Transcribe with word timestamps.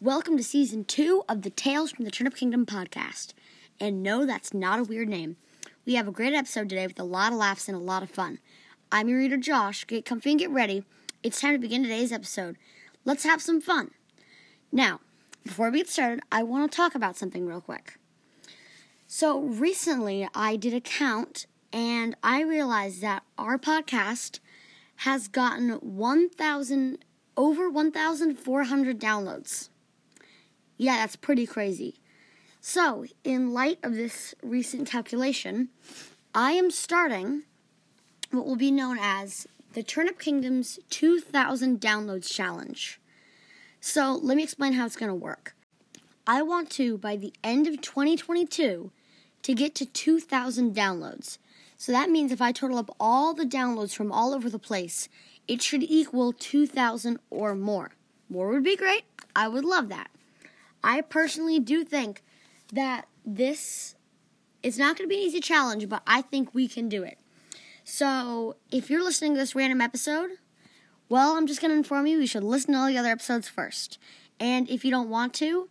Welcome 0.00 0.36
to 0.36 0.44
season 0.44 0.84
two 0.84 1.24
of 1.28 1.42
the 1.42 1.50
Tales 1.50 1.90
from 1.90 2.04
the 2.04 2.12
Turnip 2.12 2.36
Kingdom 2.36 2.64
podcast. 2.64 3.32
And 3.80 4.00
no, 4.00 4.26
that's 4.26 4.54
not 4.54 4.78
a 4.78 4.84
weird 4.84 5.08
name. 5.08 5.38
We 5.84 5.96
have 5.96 6.06
a 6.06 6.12
great 6.12 6.34
episode 6.34 6.68
today 6.68 6.86
with 6.86 7.00
a 7.00 7.04
lot 7.04 7.32
of 7.32 7.38
laughs 7.38 7.66
and 7.66 7.76
a 7.76 7.80
lot 7.80 8.04
of 8.04 8.08
fun. 8.08 8.38
I'm 8.92 9.08
your 9.08 9.18
reader, 9.18 9.36
Josh. 9.36 9.84
Get 9.88 10.04
comfy 10.04 10.30
and 10.30 10.38
get 10.38 10.50
ready. 10.50 10.84
It's 11.24 11.40
time 11.40 11.54
to 11.54 11.58
begin 11.58 11.82
today's 11.82 12.12
episode. 12.12 12.58
Let's 13.04 13.24
have 13.24 13.42
some 13.42 13.60
fun. 13.60 13.90
Now, 14.70 15.00
before 15.42 15.68
we 15.68 15.78
get 15.78 15.88
started, 15.88 16.20
I 16.30 16.44
want 16.44 16.70
to 16.70 16.76
talk 16.76 16.94
about 16.94 17.16
something 17.16 17.44
real 17.44 17.60
quick. 17.60 17.98
So, 19.08 19.40
recently 19.40 20.28
I 20.32 20.54
did 20.54 20.74
a 20.74 20.80
count 20.80 21.46
and 21.72 22.16
I 22.22 22.42
realized 22.42 23.02
that 23.02 23.24
our 23.36 23.58
podcast 23.58 24.38
has 24.98 25.26
gotten 25.26 25.70
1,000 25.70 27.04
over 27.36 27.68
1,400 27.68 29.00
downloads. 29.00 29.70
Yeah, 30.78 30.96
that's 30.96 31.16
pretty 31.16 31.46
crazy. 31.46 31.96
So, 32.60 33.04
in 33.24 33.52
light 33.52 33.78
of 33.82 33.94
this 33.94 34.34
recent 34.42 34.88
calculation, 34.88 35.68
I 36.34 36.52
am 36.52 36.70
starting 36.70 37.42
what 38.30 38.46
will 38.46 38.56
be 38.56 38.70
known 38.70 38.98
as 39.00 39.46
the 39.74 39.82
Turnip 39.82 40.18
Kingdom's 40.18 40.78
2000 40.88 41.80
Downloads 41.80 42.32
Challenge. 42.32 43.00
So, 43.80 44.14
let 44.14 44.36
me 44.36 44.44
explain 44.44 44.72
how 44.72 44.86
it's 44.86 44.96
going 44.96 45.10
to 45.10 45.14
work. 45.14 45.54
I 46.26 46.42
want 46.42 46.70
to, 46.72 46.96
by 46.96 47.16
the 47.16 47.32
end 47.42 47.66
of 47.66 47.80
2022, 47.80 48.90
to 49.42 49.54
get 49.54 49.74
to 49.76 49.86
2,000 49.86 50.74
downloads. 50.74 51.38
So 51.76 51.92
that 51.92 52.10
means 52.10 52.32
if 52.32 52.42
I 52.42 52.52
total 52.52 52.78
up 52.78 52.94
all 53.00 53.34
the 53.34 53.46
downloads 53.46 53.94
from 53.94 54.12
all 54.12 54.34
over 54.34 54.50
the 54.50 54.58
place, 54.58 55.08
it 55.46 55.62
should 55.62 55.82
equal 55.82 56.32
2,000 56.32 57.18
or 57.30 57.54
more. 57.54 57.92
More 58.28 58.48
would 58.48 58.64
be 58.64 58.76
great. 58.76 59.04
I 59.34 59.48
would 59.48 59.64
love 59.64 59.88
that. 59.88 60.10
I 60.82 61.00
personally 61.00 61.58
do 61.60 61.84
think 61.84 62.22
that 62.72 63.06
this 63.24 63.94
is 64.62 64.78
not 64.78 64.96
going 64.96 65.08
to 65.08 65.14
be 65.14 65.20
an 65.20 65.26
easy 65.26 65.40
challenge, 65.40 65.88
but 65.88 66.02
I 66.06 66.22
think 66.22 66.54
we 66.54 66.68
can 66.68 66.88
do 66.88 67.02
it. 67.02 67.18
So, 67.84 68.56
if 68.70 68.90
you're 68.90 69.02
listening 69.02 69.32
to 69.32 69.38
this 69.38 69.54
random 69.54 69.80
episode, 69.80 70.30
well, 71.08 71.36
I'm 71.36 71.46
just 71.46 71.60
going 71.60 71.70
to 71.70 71.76
inform 71.76 72.06
you 72.06 72.18
you 72.18 72.26
should 72.26 72.44
listen 72.44 72.74
to 72.74 72.78
all 72.78 72.86
the 72.86 72.98
other 72.98 73.08
episodes 73.08 73.48
first. 73.48 73.98
And 74.38 74.68
if 74.68 74.84
you 74.84 74.90
don't 74.90 75.08
want 75.08 75.32
to, 75.34 75.68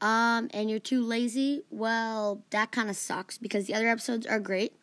um, 0.00 0.48
and 0.52 0.70
you're 0.70 0.78
too 0.78 1.02
lazy, 1.02 1.64
well, 1.70 2.42
that 2.50 2.70
kind 2.70 2.88
of 2.88 2.96
sucks 2.96 3.38
because 3.38 3.66
the 3.66 3.74
other 3.74 3.88
episodes 3.88 4.26
are 4.26 4.38
great. 4.38 4.74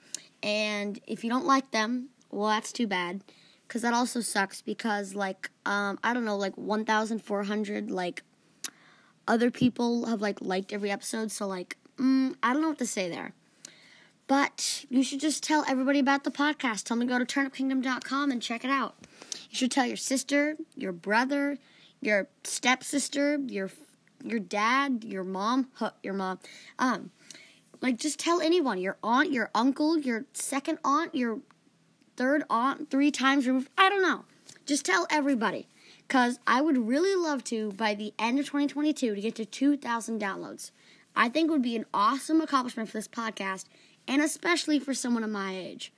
And 0.43 0.99
if 1.07 1.23
you 1.23 1.29
don't 1.29 1.45
like 1.45 1.71
them, 1.71 2.09
well, 2.29 2.49
that's 2.49 2.73
too 2.73 2.87
bad. 2.87 3.23
Because 3.67 3.81
that 3.81 3.93
also 3.93 4.19
sucks 4.21 4.61
because, 4.61 5.15
like, 5.15 5.49
um, 5.65 5.97
I 6.03 6.13
don't 6.13 6.25
know, 6.25 6.37
like 6.37 6.55
1,400, 6.57 7.89
like, 7.89 8.23
other 9.27 9.51
people 9.51 10.05
have, 10.05 10.21
like, 10.21 10.41
liked 10.41 10.73
every 10.73 10.91
episode. 10.91 11.31
So, 11.31 11.47
like, 11.47 11.77
mm, 11.97 12.35
I 12.43 12.53
don't 12.53 12.61
know 12.61 12.69
what 12.69 12.79
to 12.79 12.85
say 12.85 13.09
there. 13.09 13.33
But 14.27 14.85
you 14.89 15.03
should 15.03 15.19
just 15.19 15.43
tell 15.43 15.63
everybody 15.67 15.99
about 15.99 16.23
the 16.23 16.31
podcast. 16.31 16.83
Tell 16.83 16.97
them 16.97 17.07
to 17.07 17.13
go 17.13 17.23
to 17.23 17.25
turnipkingdom.com 17.25 18.31
and 18.31 18.41
check 18.41 18.65
it 18.65 18.71
out. 18.71 18.95
You 19.49 19.55
should 19.57 19.71
tell 19.71 19.85
your 19.85 19.97
sister, 19.97 20.57
your 20.75 20.91
brother, 20.91 21.57
your 22.01 22.27
stepsister, 22.43 23.37
your 23.47 23.69
your 24.23 24.39
dad, 24.39 25.03
your 25.03 25.23
mom, 25.23 25.67
your 26.01 26.13
mom. 26.15 26.39
Um, 26.79 27.11
like, 27.81 27.97
just 27.97 28.17
tell 28.17 28.41
anyone 28.41 28.79
your 28.79 28.97
aunt, 29.03 29.31
your 29.31 29.51
uncle, 29.53 29.99
your 29.99 30.25
second 30.33 30.79
aunt, 30.83 31.13
your 31.13 31.41
third 32.17 32.43
aunt, 32.49 32.89
three 32.89 33.11
times 33.11 33.45
removed. 33.45 33.69
I 33.77 33.89
don't 33.89 34.01
know. 34.01 34.25
Just 34.65 34.85
tell 34.85 35.05
everybody. 35.11 35.67
Because 36.07 36.39
I 36.45 36.61
would 36.61 36.87
really 36.87 37.15
love 37.15 37.43
to, 37.45 37.71
by 37.71 37.95
the 37.95 38.13
end 38.19 38.39
of 38.39 38.45
2022, 38.45 39.15
to 39.15 39.21
get 39.21 39.35
to 39.35 39.45
2,000 39.45 40.21
downloads. 40.21 40.71
I 41.15 41.29
think 41.29 41.49
would 41.49 41.61
be 41.61 41.75
an 41.75 41.85
awesome 41.93 42.41
accomplishment 42.41 42.89
for 42.89 42.97
this 42.97 43.07
podcast, 43.07 43.65
and 44.07 44.21
especially 44.21 44.79
for 44.79 44.93
someone 44.93 45.23
of 45.23 45.29
my 45.29 45.55
age. 45.55 45.91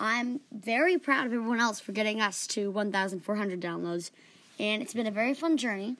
I'm 0.00 0.40
very 0.50 0.98
proud 0.98 1.26
of 1.26 1.32
everyone 1.32 1.60
else 1.60 1.80
for 1.80 1.92
getting 1.92 2.20
us 2.20 2.46
to 2.48 2.70
1,400 2.70 3.60
downloads, 3.60 4.10
and 4.58 4.82
it's 4.82 4.94
been 4.94 5.06
a 5.06 5.12
very 5.12 5.34
fun 5.34 5.56
journey. 5.56 5.96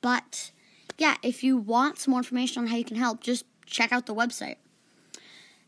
But 0.00 0.50
yeah, 0.98 1.16
if 1.22 1.42
you 1.42 1.56
want 1.56 1.98
some 1.98 2.12
more 2.12 2.20
information 2.20 2.62
on 2.62 2.68
how 2.68 2.76
you 2.76 2.84
can 2.84 2.96
help, 2.96 3.20
just 3.20 3.44
check 3.66 3.92
out 3.92 4.06
the 4.06 4.14
website. 4.14 4.56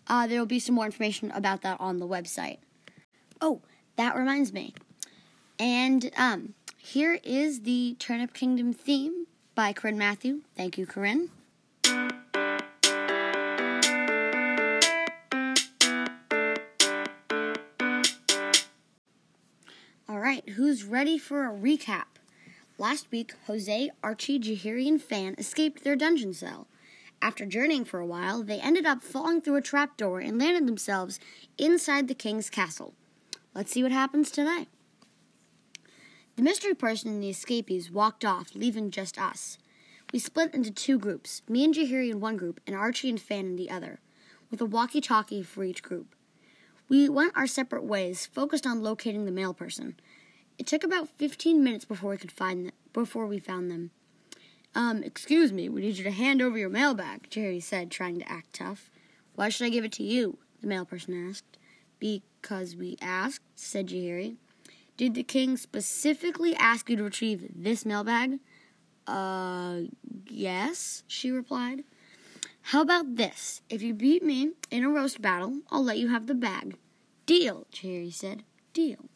Uh, 0.07 0.27
there 0.27 0.39
will 0.39 0.47
be 0.47 0.59
some 0.59 0.75
more 0.75 0.85
information 0.85 1.31
about 1.31 1.63
that 1.63 1.81
on 1.81 1.99
the 1.99 2.07
website. 2.07 2.59
Oh, 3.41 3.63
that 3.97 4.17
reminds 4.17 4.53
me. 4.53 4.75
And 5.59 6.11
um, 6.17 6.55
here 6.85 7.19
is 7.25 7.63
the 7.63 7.97
Turnip 7.99 8.35
Kingdom 8.35 8.75
theme 8.75 9.27
by 9.55 9.73
Corinne 9.73 9.97
Matthew. 9.97 10.43
Thank 10.55 10.77
you, 10.77 10.85
Corinne. 10.85 11.31
All 20.07 20.21
right, 20.21 20.47
who's 20.51 20.85
ready 20.85 21.17
for 21.17 21.47
a 21.47 21.53
recap? 21.53 22.05
Last 22.77 23.11
week, 23.11 23.33
Jose, 23.47 23.91
Archie, 24.03 24.39
Jaheiri, 24.39 24.87
and 24.87 25.03
Fan 25.03 25.37
escaped 25.39 25.85
their 25.85 25.97
dungeon 25.97 26.35
cell. 26.35 26.67
After 27.23 27.47
journeying 27.47 27.87
for 27.87 27.99
a 27.99 28.07
while, 28.07 28.43
they 28.43 28.61
ended 28.61 28.85
up 28.85 29.01
falling 29.01 29.41
through 29.41 29.57
a 29.57 29.63
trapdoor 29.63 30.21
and 30.21 30.39
landed 30.39 30.69
themselves 30.69 31.19
inside 31.57 32.09
the 32.09 32.15
king's 32.15 32.51
castle. 32.51 32.93
Let's 33.55 33.73
see 33.73 33.83
what 33.83 33.93
happens 33.93 34.31
today. 34.31 34.67
The 36.37 36.43
mystery 36.43 36.75
person 36.75 37.11
and 37.11 37.23
the 37.23 37.31
escapees 37.31 37.93
walked 37.93 38.25
off, 38.25 38.55
leaving 38.55 38.91
just 38.91 39.19
us. 39.19 39.57
We 40.13 40.19
split 40.19 40.53
into 40.53 40.73
two 40.73 40.99
groups, 40.99 41.43
me 41.49 41.65
and 41.65 41.73
Jahiri 41.73 42.11
in 42.11 42.21
one 42.21 42.37
group, 42.37 42.61
and 42.67 42.75
Archie 42.75 43.09
and 43.09 43.21
Fan 43.21 43.47
in 43.47 43.57
the 43.57 43.71
other, 43.71 44.01
with 44.51 44.61
a 44.61 44.67
walkie 44.67 45.01
talkie 45.01 45.43
for 45.43 45.63
each 45.63 45.83
group. 45.83 46.15
We 46.89 47.09
went 47.09 47.37
our 47.37 47.47
separate 47.47 47.85
ways, 47.85 48.27
focused 48.27 48.67
on 48.67 48.83
locating 48.83 49.25
the 49.25 49.31
male 49.31 49.55
person. 49.55 49.95
It 50.59 50.67
took 50.67 50.83
about 50.83 51.09
15 51.19 51.63
minutes 51.63 51.85
before 51.85 52.11
we 52.11 52.17
could 52.17 52.33
find 52.33 52.67
them, 52.67 52.73
before 52.93 53.27
we 53.27 53.39
found 53.39 53.71
them. 53.71 53.93
Um, 54.75 55.05
excuse 55.05 55.53
me, 55.53 55.69
we 55.69 55.83
need 55.83 55.99
you 55.99 56.05
to 56.05 56.11
hand 56.11 56.43
over 56.43 56.59
your 56.59 56.69
mail 56.69 56.95
bag, 56.95 57.29
Jerry 57.31 57.61
said, 57.61 57.91
trying 57.91 58.19
to 58.19 58.31
act 58.31 58.55
tough. 58.55 58.91
Why 59.37 59.49
should 59.49 59.67
I 59.67 59.71
give 59.71 59.85
it 59.85 59.93
to 59.93 60.03
you? 60.03 60.39
the 60.61 60.67
male 60.67 60.85
person 60.85 61.29
asked. 61.29 61.59
Because 62.01 62.75
we 62.75 62.97
asked, 63.01 63.45
said 63.55 63.89
Jaheiri. 63.89 64.37
Did 64.97 65.15
the 65.15 65.25
king 65.25 65.57
specifically 65.57 66.55
ask 66.55 66.89
you 66.89 66.97
to 66.97 67.03
retrieve 67.03 67.51
this 67.55 67.85
mailbag? 67.85 68.39
Uh, 69.07 69.81
yes, 70.29 71.03
she 71.09 71.31
replied. 71.31 71.85
How 72.69 72.81
about 72.81 73.17
this? 73.17 73.61
If 73.69 73.83
you 73.83 73.93
beat 73.93 74.23
me 74.23 74.53
in 74.71 74.85
a 74.85 74.89
roast 74.89 75.21
battle, 75.21 75.61
I'll 75.71 75.85
let 75.85 75.99
you 75.99 76.09
have 76.09 76.27
the 76.27 76.35
bag. 76.35 76.77
Deal, 77.27 77.67
Jahiri 77.73 78.13
said. 78.13 78.45
Deal. 78.73 79.11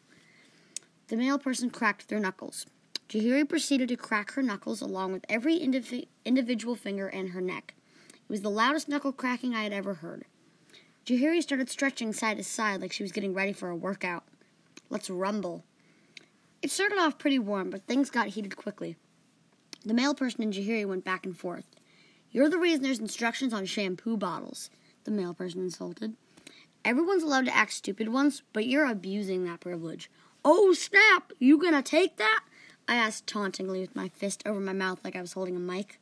The 1.07 1.15
male 1.15 1.39
person 1.39 1.69
cracked 1.69 2.09
their 2.09 2.19
knuckles. 2.19 2.65
Jahiri 3.07 3.47
proceeded 3.47 3.89
to 3.89 3.95
crack 3.95 4.33
her 4.33 4.43
knuckles 4.43 4.81
along 4.81 5.13
with 5.13 5.25
every 5.29 5.59
indiv- 5.59 6.07
individual 6.25 6.75
finger 6.75 7.07
and 7.07 7.29
her 7.29 7.41
neck. 7.41 7.73
It 8.13 8.29
was 8.29 8.41
the 8.41 8.51
loudest 8.51 8.87
knuckle 8.87 9.13
cracking 9.13 9.55
I 9.55 9.63
had 9.63 9.73
ever 9.73 9.95
heard. 9.95 10.25
Jahiri 11.05 11.41
started 11.41 11.69
stretching 11.69 12.13
side 12.13 12.37
to 12.37 12.43
side 12.43 12.81
like 12.81 12.91
she 12.91 13.01
was 13.01 13.11
getting 13.11 13.33
ready 13.33 13.53
for 13.53 13.69
a 13.69 13.75
workout. 13.75 14.25
Let's 14.91 15.09
rumble. 15.09 15.63
It 16.61 16.71
started 16.71 16.97
off 16.99 17.17
pretty 17.17 17.39
warm, 17.39 17.69
but 17.69 17.87
things 17.87 18.09
got 18.09 18.27
heated 18.27 18.57
quickly. 18.57 18.97
The 19.85 19.93
male 19.93 20.13
person 20.13 20.43
and 20.43 20.53
Jahiri 20.53 20.85
went 20.85 21.05
back 21.05 21.25
and 21.25 21.37
forth. 21.37 21.65
You're 22.31 22.49
the 22.49 22.57
reason 22.57 22.83
there's 22.83 22.99
instructions 22.99 23.53
on 23.53 23.65
shampoo 23.65 24.17
bottles, 24.17 24.69
the 25.05 25.11
male 25.11 25.33
person 25.33 25.61
insulted. 25.61 26.15
Everyone's 26.83 27.23
allowed 27.23 27.45
to 27.45 27.55
act 27.55 27.73
stupid 27.73 28.09
once, 28.09 28.41
but 28.53 28.65
you're 28.67 28.85
abusing 28.85 29.45
that 29.45 29.61
privilege. 29.61 30.09
Oh, 30.43 30.73
snap! 30.73 31.31
You 31.39 31.57
gonna 31.57 31.81
take 31.81 32.17
that? 32.17 32.41
I 32.87 32.95
asked 32.95 33.27
tauntingly 33.27 33.79
with 33.81 33.95
my 33.95 34.09
fist 34.09 34.43
over 34.45 34.59
my 34.59 34.73
mouth 34.73 34.99
like 35.03 35.15
I 35.15 35.21
was 35.21 35.33
holding 35.33 35.55
a 35.55 35.59
mic. 35.59 35.99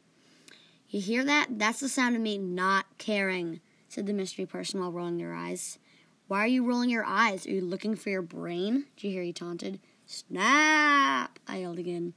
You 0.90 1.02
hear 1.02 1.24
that? 1.26 1.48
That's 1.60 1.82
the 1.82 1.90
sound 1.90 2.16
of 2.16 2.22
me 2.22 2.38
not 2.38 2.86
caring, 2.98 3.60
said 3.90 4.06
the 4.06 4.14
mystery 4.14 4.46
person 4.46 4.80
while 4.80 4.92
rolling 4.92 5.18
their 5.18 5.34
eyes. 5.34 5.80
Why 6.28 6.40
are 6.40 6.48
you 6.48 6.64
rolling 6.64 6.90
your 6.90 7.06
eyes? 7.06 7.46
Are 7.46 7.52
you 7.52 7.62
looking 7.62 7.96
for 7.96 8.10
your 8.10 8.22
brain? 8.22 8.86
Jahiri 8.98 9.36
taunted. 9.36 9.80
Snap! 10.08 11.38
I 11.48 11.58
yelled 11.58 11.80
again. 11.80 12.14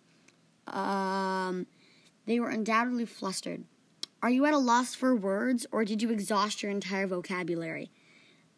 Um, 0.68 1.66
they 2.24 2.38
were 2.38 2.48
undoubtedly 2.48 3.04
flustered. 3.04 3.64
Are 4.22 4.30
you 4.30 4.46
at 4.46 4.54
a 4.54 4.58
loss 4.58 4.94
for 4.94 5.14
words, 5.14 5.66
or 5.72 5.84
did 5.84 6.00
you 6.00 6.10
exhaust 6.10 6.62
your 6.62 6.70
entire 6.70 7.08
vocabulary? 7.08 7.90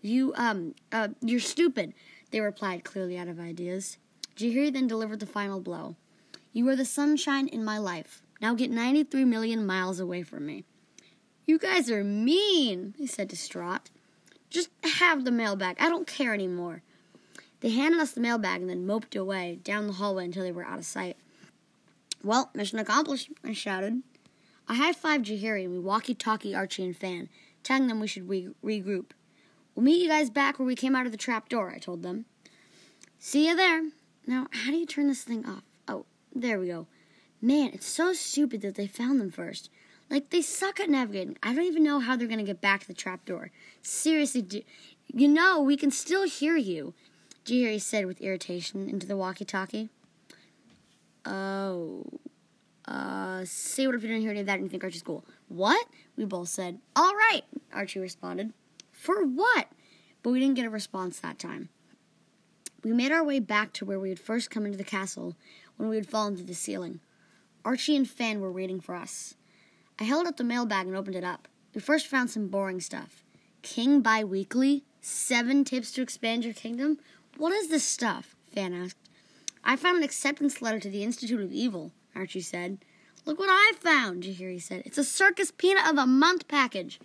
You, 0.02 0.34
um, 0.36 0.74
uh, 0.92 1.08
you're 1.22 1.40
stupid, 1.40 1.94
they 2.30 2.40
replied, 2.40 2.84
clearly 2.84 3.16
out 3.16 3.28
of 3.28 3.40
ideas. 3.40 3.96
Jaheiri 4.36 4.70
then 4.72 4.86
delivered 4.86 5.20
the 5.20 5.26
final 5.26 5.60
blow. 5.60 5.96
You 6.52 6.68
are 6.68 6.76
the 6.76 6.84
sunshine 6.84 7.48
in 7.48 7.64
my 7.64 7.78
life. 7.78 8.20
Now 8.42 8.54
get 8.54 8.70
93 8.70 9.24
million 9.24 9.64
miles 9.64 9.98
away 9.98 10.22
from 10.24 10.44
me. 10.44 10.64
You 11.46 11.58
guys 11.58 11.90
are 11.90 12.04
mean, 12.04 12.94
he 12.98 13.06
said, 13.06 13.28
distraught. 13.28 13.90
Just 14.50 14.68
have 14.98 15.24
the 15.24 15.30
mailbag. 15.30 15.76
I 15.80 15.88
don't 15.88 16.06
care 16.06 16.34
anymore. 16.34 16.82
They 17.62 17.70
handed 17.70 18.00
us 18.00 18.10
the 18.10 18.20
mailbag 18.20 18.60
and 18.60 18.68
then 18.68 18.86
moped 18.86 19.14
away 19.14 19.60
down 19.62 19.86
the 19.86 19.92
hallway 19.94 20.24
until 20.24 20.42
they 20.42 20.50
were 20.50 20.66
out 20.66 20.80
of 20.80 20.84
sight. 20.84 21.16
Well, 22.24 22.50
mission 22.54 22.80
accomplished, 22.80 23.30
I 23.44 23.52
shouted. 23.52 24.02
I 24.68 24.74
high 24.74 24.92
fived 24.92 25.24
Jahiri 25.24 25.64
and 25.64 25.72
we 25.72 25.78
walkie 25.78 26.14
talkie 26.14 26.54
Archie 26.54 26.84
and 26.84 26.96
Fan, 26.96 27.28
telling 27.62 27.86
them 27.86 28.00
we 28.00 28.08
should 28.08 28.28
re- 28.28 28.50
regroup. 28.64 29.12
We'll 29.74 29.84
meet 29.84 30.02
you 30.02 30.08
guys 30.08 30.28
back 30.28 30.58
where 30.58 30.66
we 30.66 30.74
came 30.74 30.96
out 30.96 31.06
of 31.06 31.12
the 31.12 31.18
trap 31.18 31.48
door, 31.48 31.70
I 31.70 31.78
told 31.78 32.02
them. 32.02 32.26
See 33.18 33.48
you 33.48 33.56
there. 33.56 33.90
Now, 34.26 34.48
how 34.50 34.72
do 34.72 34.76
you 34.76 34.86
turn 34.86 35.06
this 35.06 35.22
thing 35.22 35.46
off? 35.46 35.62
Oh, 35.86 36.04
there 36.34 36.58
we 36.58 36.66
go. 36.66 36.88
Man, 37.40 37.70
it's 37.72 37.86
so 37.86 38.12
stupid 38.12 38.60
that 38.62 38.74
they 38.74 38.86
found 38.86 39.20
them 39.20 39.30
first. 39.30 39.70
Like, 40.10 40.30
they 40.30 40.42
suck 40.42 40.78
at 40.78 40.90
navigating. 40.90 41.38
I 41.42 41.54
don't 41.54 41.64
even 41.64 41.82
know 41.82 42.00
how 42.00 42.16
they're 42.16 42.28
going 42.28 42.38
to 42.38 42.44
get 42.44 42.60
back 42.60 42.82
to 42.82 42.88
the 42.88 42.94
trap 42.94 43.24
door. 43.24 43.50
Seriously, 43.80 44.42
do, 44.42 44.62
you 45.12 45.26
know, 45.26 45.60
we 45.60 45.76
can 45.76 45.90
still 45.90 46.24
hear 46.24 46.56
you, 46.56 46.94
Jaheiri 47.44 47.80
said 47.80 48.06
with 48.06 48.20
irritation 48.20 48.88
into 48.88 49.06
the 49.06 49.16
walkie 49.16 49.44
talkie. 49.44 49.88
Oh. 51.24 52.04
Uh, 52.86 53.44
say 53.44 53.86
what 53.86 53.94
if 53.94 54.02
you 54.02 54.08
didn't 54.08 54.22
hear 54.22 54.30
any 54.30 54.40
of 54.40 54.46
that 54.46 54.54
and 54.54 54.64
you 54.64 54.68
think 54.68 54.84
Archie's 54.84 55.02
cool? 55.02 55.24
What? 55.48 55.86
We 56.16 56.24
both 56.24 56.48
said. 56.48 56.78
All 56.96 57.14
right, 57.14 57.42
Archie 57.72 58.00
responded. 58.00 58.52
For 58.92 59.24
what? 59.24 59.68
But 60.22 60.30
we 60.30 60.40
didn't 60.40 60.56
get 60.56 60.66
a 60.66 60.70
response 60.70 61.18
that 61.20 61.38
time. 61.38 61.68
We 62.84 62.92
made 62.92 63.12
our 63.12 63.24
way 63.24 63.38
back 63.38 63.72
to 63.74 63.84
where 63.84 64.00
we 64.00 64.08
had 64.08 64.18
first 64.18 64.50
come 64.50 64.66
into 64.66 64.78
the 64.78 64.84
castle 64.84 65.36
when 65.76 65.88
we 65.88 65.96
had 65.96 66.08
fallen 66.08 66.36
through 66.36 66.46
the 66.46 66.54
ceiling. 66.54 67.00
Archie 67.64 67.96
and 67.96 68.08
Fan 68.08 68.40
were 68.40 68.52
waiting 68.52 68.80
for 68.80 68.94
us. 68.94 69.34
I 70.00 70.04
held 70.04 70.26
up 70.26 70.36
the 70.36 70.44
mailbag 70.44 70.86
and 70.86 70.96
opened 70.96 71.16
it 71.16 71.24
up. 71.24 71.46
We 71.74 71.80
first 71.80 72.08
found 72.08 72.30
some 72.30 72.48
boring 72.48 72.80
stuff. 72.80 73.22
King 73.62 74.00
Bi-Weekly? 74.00 74.84
Seven 75.00 75.64
tips 75.64 75.92
to 75.92 76.02
expand 76.02 76.44
your 76.44 76.54
kingdom? 76.54 76.98
What 77.36 77.52
is 77.52 77.68
this 77.68 77.84
stuff? 77.84 78.34
Fan 78.54 78.74
asked. 78.74 78.96
I 79.64 79.76
found 79.76 79.98
an 79.98 80.02
acceptance 80.02 80.60
letter 80.60 80.80
to 80.80 80.90
the 80.90 81.02
Institute 81.02 81.40
of 81.40 81.52
Evil, 81.52 81.92
Archie 82.14 82.40
said. 82.40 82.78
Look 83.24 83.38
what 83.38 83.48
I 83.50 83.72
found, 83.78 84.24
Jaheiri 84.24 84.60
said. 84.60 84.82
It's 84.84 84.98
a 84.98 85.04
Circus 85.04 85.50
Peanut 85.50 85.88
of 85.88 85.96
the 85.96 86.06
Month 86.06 86.48
package. 86.48 87.00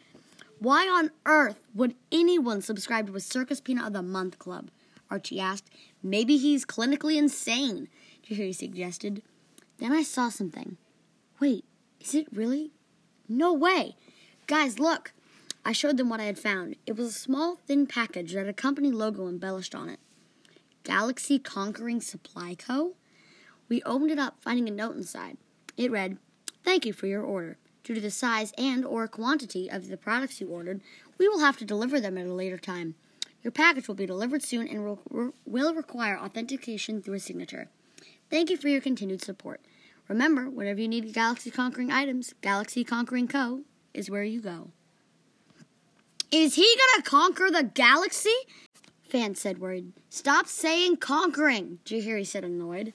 Why 0.59 0.87
on 0.87 1.11
earth 1.25 1.59
would 1.75 1.95
anyone 2.11 2.61
subscribe 2.61 3.07
to 3.07 3.15
a 3.15 3.19
Circus 3.19 3.61
Peanut 3.61 3.87
of 3.87 3.93
the 3.93 4.01
Month 4.01 4.39
club? 4.39 4.69
Archie 5.09 5.39
asked. 5.39 5.69
Maybe 6.03 6.37
he's 6.37 6.65
clinically 6.65 7.17
insane, 7.17 7.87
Jaheiri 8.27 8.55
suggested. 8.55 9.21
Then 9.77 9.93
I 9.93 10.03
saw 10.03 10.29
something. 10.29 10.77
Wait, 11.39 11.63
is 12.01 12.15
it 12.15 12.27
really? 12.31 12.71
No 13.29 13.53
way! 13.53 13.95
Guys, 14.47 14.79
look! 14.79 15.13
I 15.63 15.71
showed 15.71 15.97
them 15.97 16.09
what 16.09 16.19
I 16.19 16.25
had 16.25 16.39
found. 16.39 16.75
It 16.85 16.95
was 16.95 17.07
a 17.07 17.19
small, 17.19 17.57
thin 17.67 17.85
package 17.85 18.33
that 18.33 18.39
had 18.39 18.47
a 18.47 18.53
company 18.53 18.91
logo 18.91 19.27
embellished 19.27 19.75
on 19.75 19.89
it. 19.89 19.99
Galaxy 20.87 21.37
Conquering 21.37 21.99
Supply 21.99 22.55
Co. 22.55 22.93
We 23.67 23.81
opened 23.83 24.09
it 24.09 24.17
up, 24.17 24.37
finding 24.39 24.69
a 24.69 24.71
note 24.71 24.95
inside. 24.95 25.35
It 25.75 25.91
read, 25.91 26.17
Thank 26.63 26.85
you 26.85 26.93
for 26.93 27.07
your 27.07 27.23
order. 27.23 27.57
Due 27.83 27.93
to 27.95 27.99
the 27.99 28.09
size 28.09 28.53
and 28.57 28.85
or 28.85 29.05
quantity 29.09 29.69
of 29.69 29.89
the 29.89 29.97
products 29.97 30.39
you 30.39 30.47
ordered, 30.47 30.79
we 31.17 31.27
will 31.27 31.39
have 31.39 31.57
to 31.57 31.65
deliver 31.65 31.99
them 31.99 32.17
at 32.17 32.25
a 32.25 32.33
later 32.33 32.57
time. 32.57 32.95
Your 33.43 33.51
package 33.51 33.89
will 33.89 33.95
be 33.95 34.05
delivered 34.05 34.43
soon 34.43 34.65
and 34.65 34.85
will, 34.85 35.33
will 35.45 35.73
require 35.73 36.17
authentication 36.17 37.01
through 37.01 37.15
a 37.15 37.19
signature. 37.19 37.67
Thank 38.29 38.49
you 38.49 38.55
for 38.55 38.69
your 38.69 38.79
continued 38.79 39.21
support. 39.21 39.59
Remember, 40.07 40.49
whenever 40.49 40.79
you 40.79 40.87
need 40.87 41.13
galaxy 41.13 41.51
conquering 41.51 41.91
items, 41.91 42.33
Galaxy 42.41 42.85
Conquering 42.85 43.27
Co. 43.27 43.63
is 43.93 44.09
where 44.09 44.23
you 44.23 44.39
go. 44.39 44.71
Is 46.31 46.55
he 46.55 46.77
gonna 46.93 47.03
conquer 47.03 47.49
the 47.51 47.63
galaxy? 47.63 48.35
Fan 49.09 49.35
said, 49.35 49.59
worried. 49.59 49.93
Stop 50.09 50.47
saying 50.47 50.97
conquering, 50.97 51.79
Jaheiri 51.85 52.25
said, 52.25 52.43
annoyed. 52.43 52.93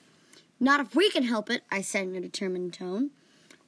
Not 0.59 0.79
if 0.79 0.95
we 0.95 1.09
can 1.09 1.23
help 1.23 1.49
it, 1.49 1.63
I 1.71 1.81
said 1.81 2.07
in 2.07 2.15
a 2.15 2.21
determined 2.21 2.73
tone. 2.73 3.11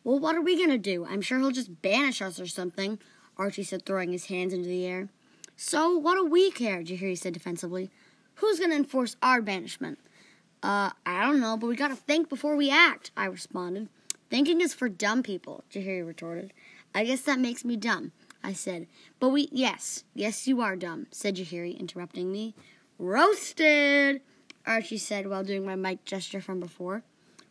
Well, 0.04 0.20
what 0.20 0.36
are 0.36 0.42
we 0.42 0.56
going 0.56 0.70
to 0.70 0.78
do? 0.78 1.06
I'm 1.06 1.22
sure 1.22 1.40
he'll 1.40 1.52
just 1.52 1.82
banish 1.82 2.22
us 2.22 2.40
or 2.40 2.48
something, 2.48 3.00
Archie 3.38 3.64
said, 3.64 3.86
throwing 3.86 4.12
his 4.12 4.28
hands 4.28 4.54
into 4.54 4.70
the 4.70 4.86
air. 4.86 5.10
So, 5.58 5.98
what 5.98 6.16
do 6.16 6.26
we 6.26 6.52
care? 6.52 6.84
Jaheiri 6.84 7.18
said 7.18 7.34
defensively. 7.34 7.90
Who's 8.36 8.60
going 8.60 8.72
to 8.72 8.78
enforce 8.78 9.16
our 9.22 9.42
banishment? 9.42 10.00
Uh, 10.66 10.90
I 11.06 11.22
don't 11.22 11.40
know, 11.40 11.58
but 11.58 11.68
we 11.68 11.76
gotta 11.76 11.96
think 11.96 12.28
before 12.28 12.56
we 12.56 12.72
act, 12.72 13.12
I 13.16 13.26
responded. 13.26 13.88
Thinking 14.32 14.62
is 14.62 14.74
for 14.74 14.90
dumb 14.90 15.22
people, 15.22 15.64
Jaheiri 15.72 16.06
retorted. 16.06 16.54
I 16.96 17.06
guess 17.06 17.22
that 17.22 17.40
makes 17.40 17.64
me 17.64 17.78
dumb. 17.78 18.14
I 18.46 18.54
said. 18.54 18.86
But 19.20 19.30
we, 19.30 19.50
yes, 19.52 20.04
yes, 20.14 20.48
you 20.48 20.62
are 20.62 20.76
dumb, 20.76 21.08
said 21.10 21.36
Jahiri, 21.36 21.78
interrupting 21.80 22.32
me. 22.32 22.54
Roasted, 23.00 24.22
Archie 24.68 24.98
said 24.98 25.28
while 25.28 25.44
doing 25.44 25.66
my 25.66 25.76
mic 25.76 26.06
gesture 26.06 26.42
from 26.42 26.60
before. 26.60 27.02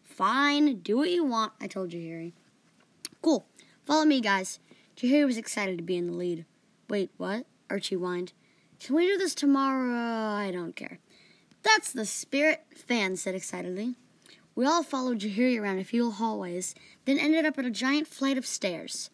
Fine, 0.05 0.77
do 0.81 0.99
what 0.99 1.11
you 1.11 1.25
want, 1.25 1.53
I 1.61 1.67
told 1.67 1.91
Jahiri. 1.91 2.33
Cool, 3.23 3.45
follow 3.85 4.05
me, 4.05 4.21
guys. 4.21 4.61
Jahiri 4.97 5.27
was 5.27 5.37
excited 5.37 5.77
to 5.79 5.85
be 5.85 5.97
in 5.97 6.07
the 6.07 6.13
lead. 6.13 6.45
Wait, 6.89 7.11
what? 7.17 7.47
Archie 7.69 7.97
whined. 7.97 8.33
Can 8.79 8.95
we 8.95 9.07
do 9.07 9.19
this 9.19 9.35
tomorrow? 9.35 10.37
I 10.37 10.53
don't 10.53 10.77
care. 10.77 11.01
That's 11.63 11.93
the 11.93 12.07
spirit, 12.07 12.67
Fan 12.73 13.17
said 13.17 13.35
excitedly. 13.35 13.97
We 14.55 14.65
all 14.65 14.85
followed 14.85 15.19
Jahiri 15.19 15.61
around 15.61 15.79
a 15.81 15.85
few 15.85 16.13
hallways, 16.13 16.77
then 17.05 17.19
ended 17.19 17.45
up 17.45 17.59
at 17.59 17.65
a 17.65 17.71
giant 17.71 18.07
flight 18.07 18.39
of 18.39 18.47
stairs. 18.47 19.11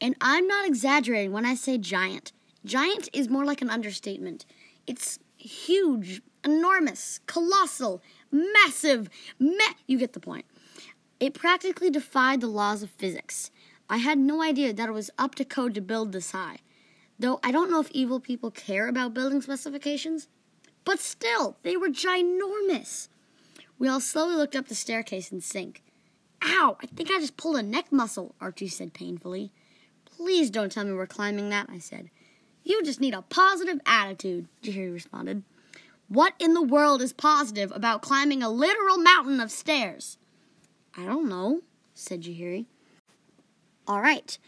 And 0.00 0.16
I'm 0.20 0.46
not 0.46 0.66
exaggerating 0.66 1.32
when 1.32 1.46
I 1.46 1.54
say 1.54 1.78
giant. 1.78 2.32
Giant 2.64 3.08
is 3.12 3.28
more 3.28 3.44
like 3.44 3.62
an 3.62 3.70
understatement. 3.70 4.44
It's 4.86 5.18
huge, 5.36 6.22
enormous, 6.44 7.20
colossal, 7.26 8.02
massive, 8.30 9.08
ma- 9.38 9.74
you 9.86 9.98
get 9.98 10.12
the 10.12 10.20
point. 10.20 10.44
It 11.20 11.34
practically 11.34 11.90
defied 11.90 12.40
the 12.40 12.48
laws 12.48 12.82
of 12.82 12.90
physics. 12.90 13.50
I 13.88 13.98
had 13.98 14.18
no 14.18 14.42
idea 14.42 14.72
that 14.72 14.88
it 14.88 14.92
was 14.92 15.10
up 15.18 15.34
to 15.36 15.44
code 15.44 15.74
to 15.74 15.80
build 15.80 16.12
this 16.12 16.32
high. 16.32 16.58
Though 17.18 17.38
I 17.42 17.52
don't 17.52 17.70
know 17.70 17.80
if 17.80 17.90
evil 17.92 18.18
people 18.18 18.50
care 18.50 18.88
about 18.88 19.14
building 19.14 19.40
specifications, 19.40 20.28
but 20.84 20.98
still, 21.00 21.56
they 21.62 21.76
were 21.76 21.88
ginormous. 21.88 23.08
We 23.78 23.88
all 23.88 24.00
slowly 24.00 24.36
looked 24.36 24.56
up 24.56 24.68
the 24.68 24.74
staircase 24.74 25.30
and 25.30 25.42
sank. 25.42 25.82
Ow, 26.42 26.76
I 26.82 26.86
think 26.86 27.10
I 27.10 27.20
just 27.20 27.36
pulled 27.36 27.56
a 27.56 27.62
neck 27.62 27.90
muscle, 27.90 28.34
Archie 28.40 28.68
said 28.68 28.92
painfully. 28.92 29.52
Please 30.16 30.50
don't 30.50 30.70
tell 30.70 30.84
me 30.84 30.92
we're 30.92 31.06
climbing 31.06 31.48
that, 31.50 31.68
I 31.70 31.78
said. 31.78 32.10
You 32.62 32.82
just 32.82 33.00
need 33.00 33.14
a 33.14 33.22
positive 33.22 33.80
attitude, 33.84 34.48
Jaheiri 34.62 34.92
responded. 34.92 35.42
What 36.08 36.34
in 36.38 36.54
the 36.54 36.62
world 36.62 37.02
is 37.02 37.12
positive 37.12 37.72
about 37.74 38.02
climbing 38.02 38.42
a 38.42 38.48
literal 38.48 38.98
mountain 38.98 39.40
of 39.40 39.50
stairs? 39.50 40.18
I 40.96 41.04
don't 41.04 41.28
know, 41.28 41.62
said 41.94 42.22
Jaheiri. 42.22 42.66
All 43.86 44.00
right, 44.00 44.38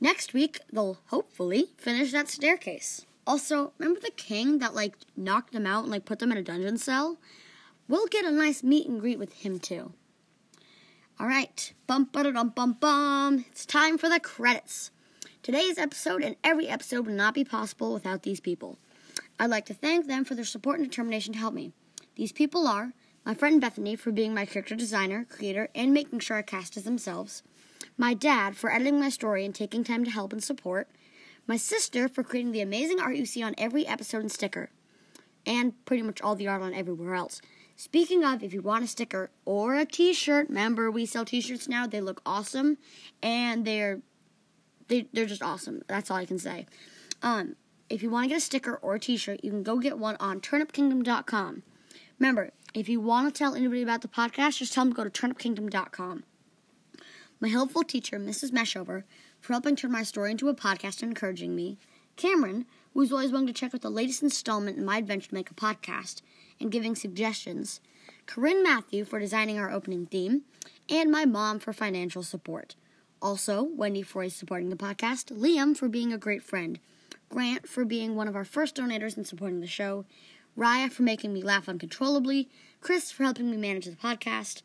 next 0.00 0.32
week 0.32 0.60
they'll 0.72 0.98
hopefully 1.06 1.70
finish 1.76 2.12
that 2.12 2.28
staircase. 2.28 3.04
Also, 3.26 3.72
remember 3.78 4.00
the 4.00 4.10
king 4.10 4.58
that 4.58 4.74
like 4.74 4.94
knocked 5.16 5.52
them 5.52 5.66
out 5.66 5.82
and 5.82 5.92
like 5.92 6.04
put 6.04 6.18
them 6.20 6.30
in 6.30 6.38
a 6.38 6.42
dungeon 6.42 6.78
cell? 6.78 7.18
We'll 7.88 8.06
get 8.06 8.24
a 8.24 8.30
nice 8.30 8.62
meet 8.62 8.88
and 8.88 9.00
greet 9.00 9.18
with 9.18 9.32
him 9.32 9.58
too. 9.58 9.92
All 11.18 11.26
right, 11.26 11.72
bum 11.86 12.08
ba 12.12 12.30
dum 12.30 12.50
bum 12.50 12.74
bum. 12.74 13.44
It's 13.50 13.66
time 13.66 13.98
for 13.98 14.08
the 14.08 14.20
credits. 14.20 14.90
Today's 15.46 15.78
episode 15.78 16.24
and 16.24 16.34
every 16.42 16.66
episode 16.66 17.06
would 17.06 17.14
not 17.14 17.32
be 17.32 17.44
possible 17.44 17.94
without 17.94 18.24
these 18.24 18.40
people. 18.40 18.80
I'd 19.38 19.48
like 19.48 19.64
to 19.66 19.74
thank 19.74 20.08
them 20.08 20.24
for 20.24 20.34
their 20.34 20.44
support 20.44 20.80
and 20.80 20.90
determination 20.90 21.34
to 21.34 21.38
help 21.38 21.54
me. 21.54 21.70
These 22.16 22.32
people 22.32 22.66
are 22.66 22.94
my 23.24 23.32
friend 23.32 23.60
Bethany 23.60 23.94
for 23.94 24.10
being 24.10 24.34
my 24.34 24.44
character 24.44 24.74
designer, 24.74 25.24
creator, 25.24 25.68
and 25.72 25.94
making 25.94 26.18
sure 26.18 26.36
I 26.36 26.42
cast 26.42 26.76
as 26.76 26.82
themselves, 26.82 27.44
my 27.96 28.12
dad 28.12 28.56
for 28.56 28.72
editing 28.72 28.98
my 28.98 29.08
story 29.08 29.44
and 29.44 29.54
taking 29.54 29.84
time 29.84 30.04
to 30.04 30.10
help 30.10 30.32
and 30.32 30.42
support, 30.42 30.88
my 31.46 31.56
sister 31.56 32.08
for 32.08 32.24
creating 32.24 32.50
the 32.50 32.60
amazing 32.60 32.98
art 32.98 33.14
you 33.14 33.24
see 33.24 33.44
on 33.44 33.54
every 33.56 33.86
episode 33.86 34.22
and 34.22 34.32
sticker, 34.32 34.70
and 35.46 35.74
pretty 35.84 36.02
much 36.02 36.20
all 36.20 36.34
the 36.34 36.48
art 36.48 36.62
on 36.62 36.74
everywhere 36.74 37.14
else. 37.14 37.40
Speaking 37.76 38.24
of, 38.24 38.42
if 38.42 38.52
you 38.52 38.62
want 38.62 38.82
a 38.82 38.88
sticker 38.88 39.30
or 39.44 39.76
a 39.76 39.86
t 39.86 40.12
shirt, 40.12 40.48
remember 40.48 40.90
we 40.90 41.06
sell 41.06 41.24
t 41.24 41.40
shirts 41.40 41.68
now. 41.68 41.86
They 41.86 42.00
look 42.00 42.20
awesome 42.26 42.78
and 43.22 43.64
they're 43.64 44.00
they, 44.88 45.08
they're 45.12 45.26
just 45.26 45.42
awesome. 45.42 45.82
That's 45.86 46.10
all 46.10 46.16
I 46.16 46.26
can 46.26 46.38
say. 46.38 46.66
Um, 47.22 47.56
if 47.88 48.02
you 48.02 48.10
want 48.10 48.24
to 48.24 48.28
get 48.28 48.38
a 48.38 48.40
sticker 48.40 48.76
or 48.76 48.96
a 48.96 49.00
t-shirt, 49.00 49.40
you 49.42 49.50
can 49.50 49.62
go 49.62 49.78
get 49.78 49.98
one 49.98 50.16
on 50.18 50.40
turnipkingdom.com. 50.40 51.62
Remember, 52.18 52.50
if 52.74 52.88
you 52.88 53.00
want 53.00 53.32
to 53.32 53.38
tell 53.38 53.54
anybody 53.54 53.82
about 53.82 54.02
the 54.02 54.08
podcast, 54.08 54.58
just 54.58 54.72
tell 54.72 54.84
them 54.84 54.92
to 54.92 54.96
go 54.96 55.08
to 55.08 55.10
turnipkingdom.com. 55.10 56.24
My 57.40 57.48
helpful 57.48 57.82
teacher, 57.82 58.18
Mrs. 58.18 58.50
Meshover, 58.50 59.04
for 59.40 59.52
helping 59.52 59.76
turn 59.76 59.92
my 59.92 60.02
story 60.02 60.30
into 60.30 60.48
a 60.48 60.54
podcast 60.54 61.02
and 61.02 61.10
encouraging 61.10 61.54
me. 61.54 61.78
Cameron, 62.16 62.66
who 62.94 63.02
is 63.02 63.12
always 63.12 63.30
willing 63.30 63.46
to 63.46 63.52
check 63.52 63.74
out 63.74 63.82
the 63.82 63.90
latest 63.90 64.22
installment 64.22 64.78
in 64.78 64.84
my 64.84 64.98
adventure 64.98 65.28
to 65.28 65.34
make 65.34 65.50
a 65.50 65.54
podcast 65.54 66.22
and 66.58 66.72
giving 66.72 66.94
suggestions. 66.94 67.80
Corinne 68.24 68.62
Matthew 68.62 69.04
for 69.04 69.18
designing 69.18 69.58
our 69.58 69.70
opening 69.70 70.06
theme, 70.06 70.42
and 70.88 71.10
my 71.10 71.24
mom 71.26 71.58
for 71.58 71.72
financial 71.72 72.22
support. 72.22 72.74
Also, 73.22 73.62
Wendy 73.62 74.02
for 74.02 74.28
supporting 74.28 74.68
the 74.68 74.76
podcast, 74.76 75.32
Liam 75.32 75.76
for 75.76 75.88
being 75.88 76.12
a 76.12 76.18
great 76.18 76.42
friend, 76.42 76.78
Grant 77.28 77.68
for 77.68 77.84
being 77.84 78.14
one 78.14 78.28
of 78.28 78.36
our 78.36 78.44
first 78.44 78.76
donators 78.76 79.16
and 79.16 79.26
supporting 79.26 79.60
the 79.60 79.66
show, 79.66 80.04
Raya 80.56 80.90
for 80.90 81.02
making 81.02 81.32
me 81.32 81.42
laugh 81.42 81.68
uncontrollably, 81.68 82.48
Chris 82.80 83.10
for 83.10 83.24
helping 83.24 83.50
me 83.50 83.56
manage 83.56 83.86
the 83.86 83.92
podcast, 83.92 84.62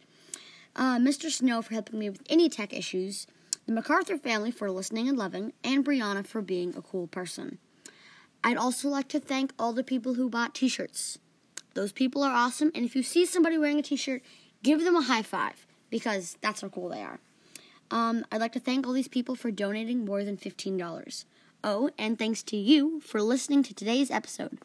uh, 0.75 0.97
Mr. 0.97 1.29
Snow 1.29 1.61
for 1.61 1.73
helping 1.73 1.99
me 1.99 2.09
with 2.09 2.21
any 2.29 2.49
tech 2.49 2.73
issues, 2.73 3.25
the 3.65 3.73
MacArthur 3.73 4.17
family 4.17 4.51
for 4.51 4.69
listening 4.69 5.07
and 5.07 5.17
loving, 5.17 5.53
and 5.63 5.85
Brianna 5.85 6.25
for 6.25 6.41
being 6.41 6.75
a 6.75 6.81
cool 6.81 7.07
person. 7.07 7.57
I'd 8.43 8.57
also 8.57 8.89
like 8.89 9.07
to 9.09 9.19
thank 9.19 9.53
all 9.57 9.73
the 9.73 9.83
people 9.83 10.15
who 10.15 10.29
bought 10.29 10.55
t 10.55 10.67
shirts. 10.67 11.19
Those 11.73 11.91
people 11.91 12.23
are 12.23 12.33
awesome, 12.33 12.71
and 12.75 12.83
if 12.83 12.95
you 12.95 13.03
see 13.03 13.25
somebody 13.25 13.57
wearing 13.57 13.79
a 13.79 13.83
t 13.83 13.95
shirt, 13.95 14.21
give 14.61 14.83
them 14.83 14.95
a 14.95 15.01
high 15.01 15.21
five 15.21 15.65
because 15.89 16.37
that's 16.41 16.61
how 16.61 16.69
cool 16.69 16.89
they 16.89 17.01
are. 17.01 17.19
Um, 17.91 18.25
I'd 18.31 18.41
like 18.41 18.53
to 18.53 18.59
thank 18.59 18.87
all 18.87 18.93
these 18.93 19.07
people 19.07 19.35
for 19.35 19.51
donating 19.51 20.05
more 20.05 20.23
than 20.23 20.37
$15. 20.37 21.25
Oh, 21.63 21.89
and 21.97 22.17
thanks 22.17 22.41
to 22.43 22.57
you 22.57 23.01
for 23.01 23.21
listening 23.21 23.61
to 23.63 23.73
today's 23.73 24.09
episode. 24.09 24.57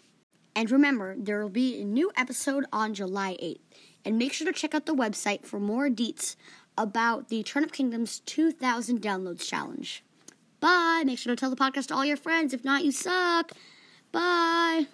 And 0.54 0.70
remember, 0.70 1.14
there 1.18 1.42
will 1.42 1.50
be 1.50 1.80
a 1.80 1.84
new 1.84 2.10
episode 2.16 2.64
on 2.72 2.94
July 2.94 3.36
8th. 3.42 3.58
And 4.04 4.16
make 4.16 4.32
sure 4.32 4.46
to 4.46 4.58
check 4.58 4.74
out 4.74 4.86
the 4.86 4.94
website 4.94 5.44
for 5.44 5.58
more 5.58 5.88
deets 5.88 6.36
about 6.78 7.28
the 7.28 7.42
Turnip 7.42 7.72
Kingdom's 7.72 8.20
2000 8.20 9.02
Downloads 9.02 9.46
Challenge. 9.46 10.02
Bye. 10.60 11.02
Make 11.04 11.18
sure 11.18 11.34
to 11.34 11.38
tell 11.38 11.50
the 11.50 11.56
podcast 11.56 11.88
to 11.88 11.94
all 11.94 12.04
your 12.04 12.16
friends. 12.16 12.54
If 12.54 12.64
not, 12.64 12.84
you 12.84 12.92
suck. 12.92 13.52
Bye. 14.12 14.86